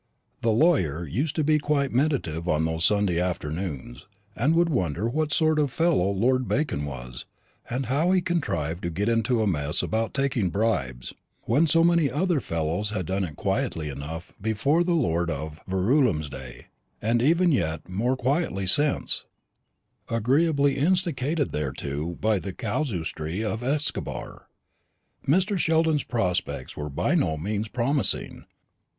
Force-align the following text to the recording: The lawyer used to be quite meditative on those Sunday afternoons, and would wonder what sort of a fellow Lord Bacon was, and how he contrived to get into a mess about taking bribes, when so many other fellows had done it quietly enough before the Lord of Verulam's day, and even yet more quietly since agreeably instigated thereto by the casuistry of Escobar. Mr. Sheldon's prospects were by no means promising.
The 0.41 0.49
lawyer 0.49 1.05
used 1.07 1.35
to 1.35 1.43
be 1.43 1.59
quite 1.59 1.91
meditative 1.91 2.47
on 2.47 2.65
those 2.65 2.85
Sunday 2.85 3.19
afternoons, 3.19 4.07
and 4.35 4.55
would 4.55 4.69
wonder 4.71 5.07
what 5.07 5.31
sort 5.31 5.59
of 5.59 5.65
a 5.65 5.67
fellow 5.67 6.09
Lord 6.09 6.47
Bacon 6.47 6.85
was, 6.85 7.27
and 7.69 7.85
how 7.85 8.09
he 8.09 8.19
contrived 8.19 8.81
to 8.81 8.89
get 8.89 9.07
into 9.07 9.43
a 9.43 9.45
mess 9.45 9.83
about 9.83 10.15
taking 10.15 10.49
bribes, 10.49 11.13
when 11.43 11.67
so 11.67 11.83
many 11.83 12.09
other 12.09 12.39
fellows 12.39 12.89
had 12.89 13.05
done 13.05 13.23
it 13.23 13.35
quietly 13.35 13.89
enough 13.89 14.33
before 14.41 14.83
the 14.83 14.95
Lord 14.95 15.29
of 15.29 15.61
Verulam's 15.69 16.29
day, 16.29 16.69
and 16.99 17.21
even 17.21 17.51
yet 17.51 17.87
more 17.87 18.17
quietly 18.17 18.65
since 18.65 19.25
agreeably 20.09 20.77
instigated 20.79 21.51
thereto 21.53 22.15
by 22.15 22.39
the 22.39 22.53
casuistry 22.53 23.43
of 23.43 23.61
Escobar. 23.61 24.47
Mr. 25.27 25.59
Sheldon's 25.59 26.01
prospects 26.01 26.75
were 26.75 26.89
by 26.89 27.13
no 27.13 27.37
means 27.37 27.67
promising. 27.67 28.45